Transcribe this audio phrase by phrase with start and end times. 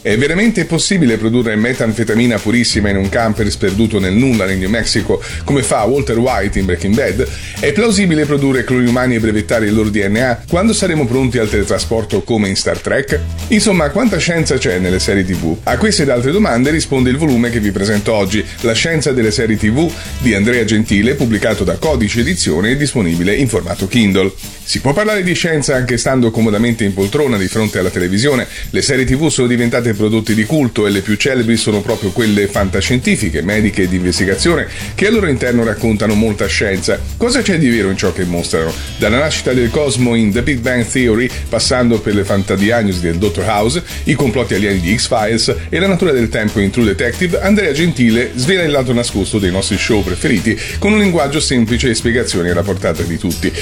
[0.00, 5.20] È veramente possibile produrre metanfetamina purissima in un camper sperduto nel nulla nel New Mexico,
[5.42, 7.28] come fa Walter White in Breaking Bad?
[7.58, 10.44] È plausibile produrre cloni umani e brevettare il loro DNA?
[10.48, 13.18] Quando saremo pronti al teletrasporto come in Star Trek?
[13.48, 15.56] Insomma, quanta scienza c'è nelle serie TV?
[15.64, 19.32] A queste ed altre domande risponde il volume che vi presento oggi, La scienza delle
[19.32, 24.32] serie TV di Andrea Gentile, pubblicato da Codice Edizione e disponibile in formato Kindle.
[24.68, 28.46] Si può parlare di scienza anche stando comodamente in poltrona di fronte alla televisione.
[28.68, 32.46] Le serie TV sono diventate prodotti di culto e le più celebri sono proprio quelle
[32.48, 36.98] fantascientifiche, mediche e di investigazione, che al loro interno raccontano molta scienza.
[37.18, 38.72] Cosa c'è di vero in ciò che mostrano?
[38.96, 43.44] Dalla nascita del cosmo in The Big Bang Theory, passando per le fantadiagnosi del Dr.
[43.46, 47.72] House, i complotti alieni di X-Files e la natura del tempo in True Detective, Andrea
[47.72, 52.48] Gentile svela il lato nascosto dei nostri show preferiti con un linguaggio semplice e spiegazioni
[52.48, 53.52] alla portata di tutti.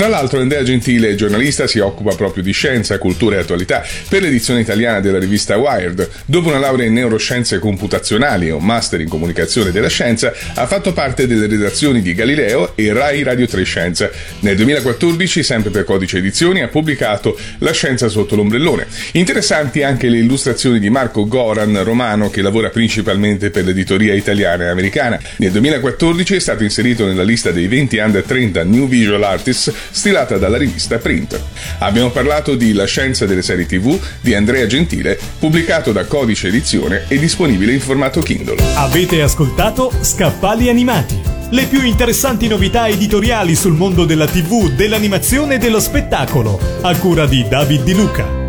[0.00, 4.60] Fra l'altro Andrea Gentile, giornalista, si occupa proprio di scienza, cultura e attualità per l'edizione
[4.60, 6.08] italiana della rivista Wired.
[6.24, 10.94] Dopo una laurea in neuroscienze computazionali e un master in comunicazione della scienza, ha fatto
[10.94, 14.08] parte delle redazioni di Galileo e Rai Radio 3 Scienza.
[14.38, 18.86] Nel 2014, sempre per Codice Edizioni, ha pubblicato La scienza sotto l'ombrellone.
[19.12, 24.68] Interessanti anche le illustrazioni di Marco Goran, romano, che lavora principalmente per l'editoria italiana e
[24.68, 25.20] americana.
[25.36, 30.38] Nel 2014 è stato inserito nella lista dei 20 under 30 New Visual Artists stilata
[30.38, 31.40] dalla rivista Print.
[31.78, 37.04] Abbiamo parlato di La scienza delle serie TV di Andrea Gentile, pubblicato da Codice Edizione
[37.08, 38.62] e disponibile in formato Kindle.
[38.74, 41.20] Avete ascoltato Scaffali Animati.
[41.50, 47.26] Le più interessanti novità editoriali sul mondo della TV, dell'animazione e dello spettacolo, a cura
[47.26, 48.39] di David Di Luca.